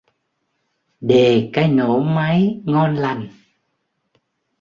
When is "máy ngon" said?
1.99-2.95